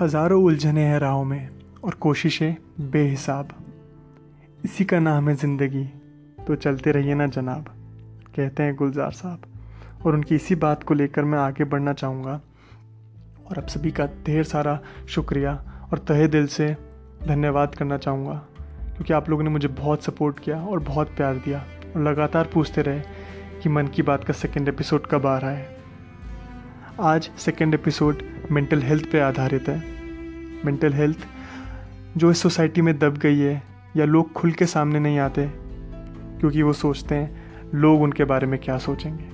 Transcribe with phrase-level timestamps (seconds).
[0.00, 1.48] हज़ारों उलझने हैं राहों में
[1.84, 3.48] और कोशिशें बेहिसाब।
[4.64, 5.84] इसी का नाम है ज़िंदगी।
[6.46, 7.64] तो चलते रहिए ना जनाब
[8.36, 9.42] कहते हैं गुलजार साहब।
[10.06, 12.40] और उनकी इसी बात को लेकर मैं आगे बढ़ना चाहूँगा।
[13.50, 15.54] और आप सभी का ढेर सारा शुक्रिया
[15.92, 16.76] और तहे दिल से
[17.26, 18.34] धन्यवाद करना चाहूँगा।
[18.86, 21.64] क्योंकि आप लोगों ने मुझे बहुत सपोर्ट किया और बहुत प्यार दिया
[21.96, 23.00] और लगातार पूछते रहे
[23.62, 25.78] कि मन की बात का सेकेंड एपिसोड कब आ रहा है।
[27.00, 29.89] आज सेकेंड एपिसोड मेंटल हेल्थ पे आधारित है।
[30.64, 31.18] मेंटल हेल्थ
[32.16, 33.62] जो इस सोसाइटी में दब गई है
[33.96, 35.46] या लोग खुल के सामने नहीं आते,
[36.40, 37.42] क्योंकि वो सोचते हैं,
[37.74, 39.24] लोग उनके बारे में क्या सोचेंगे।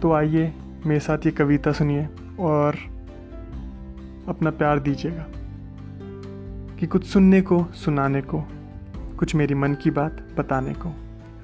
[0.00, 0.52] तो आइए,
[0.86, 2.08] मेरे साथ ये कविता सुनिए
[2.40, 2.76] और
[4.28, 5.26] अपना प्यार दीजिएगा।
[6.80, 8.44] कि कुछ सुनने को, सुनाने को,
[9.18, 10.92] कुछ मेरी मन की बात बताने को,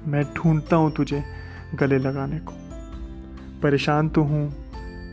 [0.07, 1.23] मैं ढूंढता हूँ तुझे
[1.75, 2.53] गले लगाने को।
[3.61, 4.53] परेशान तो हूँ,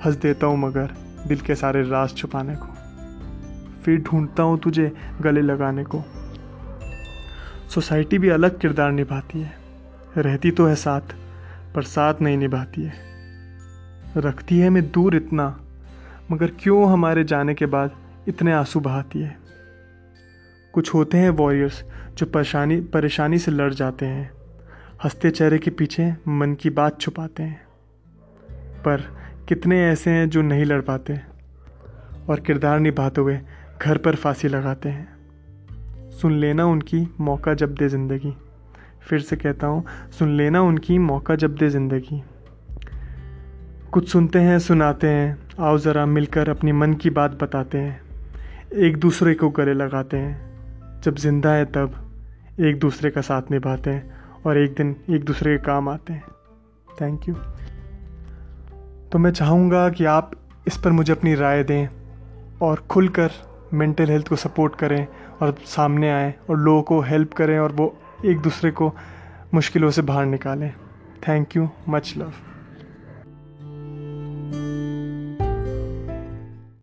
[0.05, 0.95] हंस देता हूँ मगर
[1.27, 2.80] दिल के सारे राज छुपाने को।
[3.85, 6.05] फिर ढूंढता हूँ तुझे गले लगाने को।
[7.71, 9.53] सोसाइटी भी अलग किरदार निभाती है।
[10.17, 11.01] रहती तो है साथ,
[11.75, 12.93] पर साथ नहीं निभाती है।
[14.17, 15.61] रखती है मैं दूर इतना,
[16.31, 17.91] मगर क्यों हमारे जाने के बाद
[18.29, 19.39] इतने आँसू बहाती है?
[20.73, 21.85] कुछ होते हैं वॉरियर्स
[22.19, 24.31] जो परेशानी परेशानी से लड़ जाते हैं।
[25.05, 27.65] हँसते चेहरे के पीछे मन की बात छुपाते हैं।
[28.83, 29.01] पर
[29.49, 31.21] कितने ऐसे हैं जो नहीं लड़ पाते?
[32.29, 33.41] और किरदार निभाते हुए
[33.83, 38.35] घर पर फांसी लगाते हैं। सुन लेना उनकी मौका जब दे ज़िंदगी।
[39.01, 39.85] फिर से कहता हूँ,
[40.19, 42.23] सुन लेना उनकी मौका जब दे ज़िंदगी।
[43.93, 48.01] कुछ सुनते हैं, सुनाते हैं। आओ ज़रा मिलकर अपनी मन की बात बताते हैं।
[48.73, 51.95] एक दूसरे को गले लगाते हैं। जब ज़िंदा है तब
[52.61, 54.13] एक दूसरे का साथ निभाते हैं
[54.47, 56.23] और एक दिन एक दूसरे के काम आते हैं।
[57.03, 57.35] थैंक यू
[59.13, 60.31] तो मैं चाहूँगा कि आप
[60.67, 61.89] इस पर मुझे अपनी राय दें
[62.63, 63.31] और खुलकर
[63.75, 65.07] मेंटल हेल्थ को सपोर्ट करें
[65.43, 67.95] और सामने आएँ और लोगों को हेल्प करें और वो
[68.25, 68.93] एक दूसरे को
[69.55, 70.73] मुश्किलों से बाहर निकालें।
[71.29, 72.33] Thank you much love